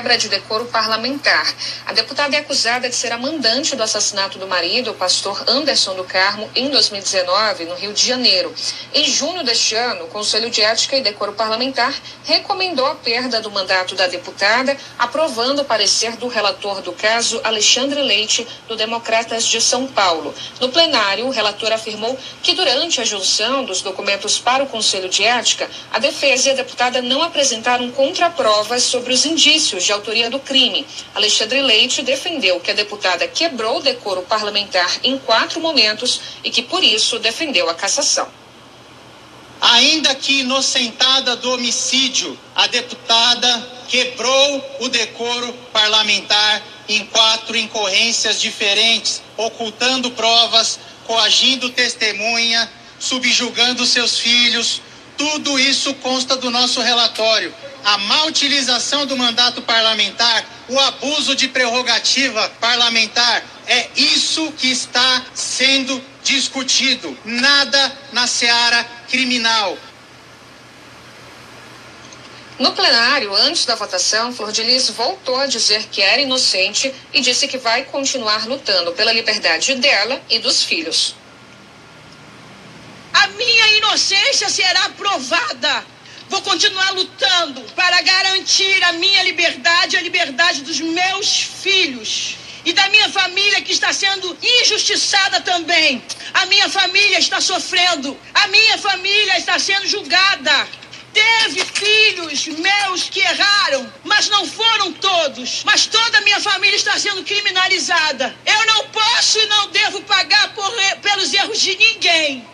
quebra 0.00 0.16
de 0.16 0.30
decoro 0.30 0.64
parlamentar. 0.64 1.54
A 1.84 1.92
deputada 1.92 2.34
é 2.34 2.38
acusada 2.38 2.88
de 2.88 2.94
ser 2.94 3.12
a 3.12 3.18
mandante 3.18 3.76
do 3.76 3.82
assassinato 3.82 4.38
do 4.38 4.46
marido, 4.46 4.92
o 4.92 4.94
pastor 4.94 5.44
Anderson 5.46 5.94
do 5.94 6.04
Carmo, 6.04 6.48
em 6.56 6.70
2019, 6.70 7.66
no 7.66 7.74
Rio 7.74 7.92
de 7.92 8.06
Janeiro. 8.06 8.50
Em 8.94 9.04
junho 9.04 9.44
deste 9.44 9.74
ano, 9.74 10.04
o 10.04 10.08
Conselho 10.08 10.48
de 10.48 10.62
Ética 10.62 10.96
e 10.96 11.02
Decoro 11.02 11.34
Parlamentar 11.34 11.94
recomendou 12.24 12.86
a 12.86 12.94
perda 12.94 13.42
do 13.42 13.50
mandato 13.50 13.94
da 13.94 14.06
deputada, 14.06 14.74
aprovando 14.98 15.60
o 15.60 15.64
parecer 15.66 16.16
do 16.16 16.28
relator 16.28 16.80
do 16.80 16.92
caso, 16.92 17.38
Alexandre 17.44 18.00
Leite, 18.00 18.48
do 18.68 18.76
Democratas 18.76 19.44
de 19.44 19.60
São 19.60 19.86
Paulo. 19.86 20.34
No 20.60 20.70
plenário, 20.70 21.26
o 21.26 21.30
relator 21.30 21.72
afirmou 21.72 22.18
que 22.42 22.54
durante 22.54 23.02
a 23.02 23.04
junção 23.04 23.66
dos 23.66 23.82
documentos 23.82 24.38
para 24.38 24.64
o 24.64 24.66
Conselho 24.66 25.10
de 25.10 25.24
Ética, 25.24 25.68
a 25.92 25.98
defesa 25.98 26.48
e 26.48 26.52
a 26.52 26.54
deputada 26.54 27.02
não 27.02 27.22
apresentaram 27.22 27.90
contraprovas 27.90 28.82
sobre 28.82 29.12
os 29.12 29.26
indícios 29.26 29.89
de 29.90 29.92
autoria 29.92 30.30
do 30.30 30.38
crime. 30.38 30.86
Alexandre 31.16 31.60
Leite 31.60 32.02
defendeu 32.02 32.60
que 32.60 32.70
a 32.70 32.74
deputada 32.74 33.26
quebrou 33.26 33.78
o 33.78 33.82
decoro 33.82 34.22
parlamentar 34.22 34.88
em 35.02 35.18
quatro 35.18 35.60
momentos 35.60 36.20
e 36.44 36.50
que, 36.50 36.62
por 36.62 36.84
isso, 36.84 37.18
defendeu 37.18 37.68
a 37.68 37.74
cassação. 37.74 38.28
Ainda 39.60 40.14
que 40.14 40.40
inocentada 40.40 41.34
do 41.36 41.52
homicídio, 41.52 42.38
a 42.54 42.68
deputada 42.68 43.68
quebrou 43.88 44.76
o 44.78 44.88
decoro 44.88 45.52
parlamentar 45.72 46.62
em 46.88 47.04
quatro 47.06 47.56
incorrências 47.56 48.40
diferentes, 48.40 49.20
ocultando 49.36 50.12
provas, 50.12 50.78
coagindo 51.04 51.68
testemunha, 51.70 52.70
subjugando 52.98 53.84
seus 53.84 54.18
filhos. 54.18 54.80
Tudo 55.18 55.58
isso 55.58 55.92
consta 55.94 56.36
do 56.36 56.48
nosso 56.48 56.80
relatório 56.80 57.52
a 57.84 57.98
má 57.98 58.24
utilização 58.24 59.06
do 59.06 59.16
mandato 59.16 59.62
parlamentar, 59.62 60.44
o 60.68 60.78
abuso 60.78 61.34
de 61.34 61.48
prerrogativa 61.48 62.48
parlamentar, 62.60 63.44
é 63.66 63.88
isso 63.96 64.52
que 64.52 64.70
está 64.70 65.24
sendo 65.34 66.02
discutido. 66.22 67.16
Nada 67.24 67.98
na 68.12 68.26
seara 68.26 68.84
criminal. 69.08 69.76
No 72.58 72.72
plenário, 72.72 73.34
antes 73.34 73.64
da 73.64 73.74
votação, 73.74 74.34
Flor 74.34 74.52
de 74.52 74.62
Lis 74.62 74.90
voltou 74.90 75.36
a 75.40 75.46
dizer 75.46 75.84
que 75.90 76.02
era 76.02 76.20
inocente 76.20 76.92
e 77.10 77.22
disse 77.22 77.48
que 77.48 77.56
vai 77.56 77.84
continuar 77.84 78.46
lutando 78.46 78.92
pela 78.92 79.14
liberdade 79.14 79.74
dela 79.76 80.20
e 80.28 80.38
dos 80.38 80.62
filhos. 80.62 81.14
A 83.14 83.28
minha 83.28 83.78
inocência 83.78 84.50
será 84.50 84.90
provada 84.90 85.86
Vou 86.30 86.40
continuar 86.42 86.90
lutando 86.92 87.60
para 87.74 88.00
garantir 88.02 88.84
a 88.84 88.92
minha 88.92 89.22
liberdade 89.24 89.96
e 89.96 89.98
a 89.98 90.02
liberdade 90.02 90.62
dos 90.62 90.80
meus 90.80 91.42
filhos 91.42 92.36
e 92.64 92.72
da 92.72 92.88
minha 92.88 93.08
família 93.08 93.60
que 93.62 93.72
está 93.72 93.92
sendo 93.92 94.38
injustiçada 94.40 95.40
também. 95.40 96.00
A 96.32 96.46
minha 96.46 96.68
família 96.68 97.18
está 97.18 97.40
sofrendo, 97.40 98.16
a 98.32 98.46
minha 98.46 98.78
família 98.78 99.38
está 99.38 99.58
sendo 99.58 99.88
julgada. 99.88 100.68
Teve 101.12 101.64
filhos 101.64 102.46
meus 102.46 103.10
que 103.10 103.18
erraram, 103.18 103.92
mas 104.04 104.28
não 104.28 104.46
foram 104.46 104.92
todos. 104.92 105.64
Mas 105.64 105.86
toda 105.86 106.18
a 106.18 106.20
minha 106.20 106.38
família 106.38 106.76
está 106.76 106.96
sendo 106.96 107.24
criminalizada. 107.24 108.36
Eu 108.46 108.66
não 108.66 108.86
posso 108.86 109.36
e 109.36 109.46
não 109.46 109.68
devo 109.70 110.00
pagar 110.02 110.54
por, 110.54 110.70
pelos 111.02 111.34
erros 111.34 111.60
de 111.60 111.74
ninguém. 111.76 112.46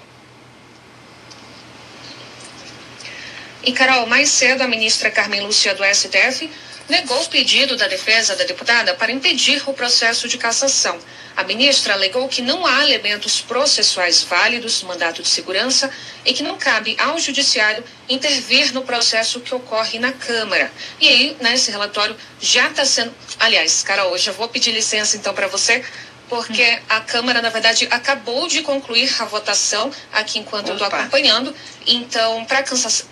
E, 3.66 3.72
Carol, 3.72 4.06
mais 4.06 4.28
cedo, 4.28 4.62
a 4.62 4.68
ministra 4.68 5.10
Carmen 5.10 5.40
Lúcia 5.40 5.74
do 5.74 5.82
STF 5.84 6.48
negou 6.88 7.20
o 7.20 7.28
pedido 7.28 7.76
da 7.76 7.88
defesa 7.88 8.36
da 8.36 8.44
deputada 8.44 8.94
para 8.94 9.10
impedir 9.10 9.60
o 9.66 9.72
processo 9.72 10.28
de 10.28 10.38
cassação. 10.38 10.96
A 11.36 11.42
ministra 11.42 11.94
alegou 11.94 12.28
que 12.28 12.40
não 12.40 12.64
há 12.64 12.84
elementos 12.84 13.40
processuais 13.40 14.22
válidos 14.22 14.80
no 14.82 14.88
mandato 14.88 15.20
de 15.20 15.28
segurança 15.28 15.90
e 16.24 16.32
que 16.32 16.44
não 16.44 16.56
cabe 16.56 16.96
ao 17.00 17.18
judiciário 17.18 17.82
intervir 18.08 18.72
no 18.72 18.82
processo 18.82 19.40
que 19.40 19.52
ocorre 19.52 19.98
na 19.98 20.12
Câmara. 20.12 20.70
E 21.00 21.08
aí, 21.08 21.36
nesse 21.40 21.72
relatório 21.72 22.16
já 22.40 22.68
está 22.68 22.84
sendo. 22.84 23.12
Aliás, 23.40 23.82
Carol, 23.82 24.16
eu 24.16 24.32
vou 24.32 24.48
pedir 24.48 24.70
licença 24.70 25.16
então 25.16 25.34
para 25.34 25.48
você 25.48 25.84
porque 26.28 26.80
a 26.88 27.00
Câmara, 27.00 27.40
na 27.40 27.50
verdade, 27.50 27.86
acabou 27.90 28.48
de 28.48 28.62
concluir 28.62 29.14
a 29.20 29.24
votação 29.24 29.90
aqui 30.12 30.38
enquanto 30.38 30.68
eu 30.68 30.74
estou 30.74 30.88
acompanhando. 30.88 31.54
Então, 31.86 32.44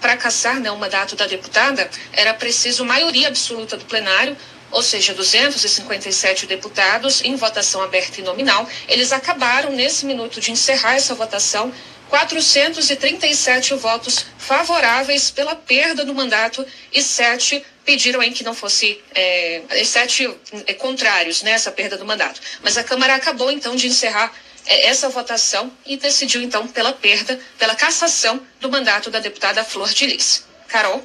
para 0.01 0.17
caçar 0.17 0.61
né, 0.61 0.71
o 0.71 0.77
mandato 0.77 1.15
da 1.15 1.27
deputada, 1.27 1.89
era 2.13 2.35
preciso 2.35 2.85
maioria 2.85 3.29
absoluta 3.29 3.77
do 3.77 3.85
plenário, 3.85 4.37
ou 4.75 4.83
seja, 4.83 5.15
257 5.15 6.47
deputados 6.47 7.23
em 7.23 7.37
votação 7.37 7.81
aberta 7.81 8.21
e 8.21 8.25
nominal. 8.25 8.69
Eles 8.89 9.13
acabaram, 9.13 9.71
nesse 9.71 10.05
minuto 10.05 10.41
de 10.41 10.51
encerrar 10.51 10.97
essa 10.97 11.15
votação, 11.15 11.73
437 12.11 13.75
votos 13.75 14.27
favoráveis 14.37 15.31
pela 15.31 15.55
perda 15.55 16.05
do 16.05 16.13
mandato 16.13 16.67
e 16.93 17.01
sete 17.01 17.65
pediram 17.85 18.23
em 18.23 18.33
que 18.33 18.43
não 18.43 18.55
fosse 18.55 19.01
é, 19.15 19.63
sete 19.85 20.29
é, 20.67 20.75
contrários 20.75 21.43
nessa 21.43 21.71
né, 21.71 21.77
perda 21.77 21.97
do 21.97 22.05
mandato. 22.05 22.41
Mas 22.63 22.77
a 22.77 22.83
Câmara 22.83 23.15
acabou 23.15 23.51
então 23.53 23.77
de 23.77 23.87
encerrar 23.87 24.33
é, 24.67 24.89
essa 24.89 25.09
votação 25.09 25.73
e 25.87 25.97
decidiu 25.97 26.43
então 26.43 26.67
pela 26.67 26.93
perda, 26.93 27.39
pela 27.59 27.77
cassação 27.77 28.45
do 28.61 28.71
mandato 28.71 29.09
da 29.09 29.21
deputada 29.21 29.63
Flor 29.63 29.93
de 29.93 30.07
Lis. 30.07 30.45
Carol. 30.67 31.05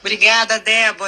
Obrigada, 0.00 0.58
Débora. 0.58 0.96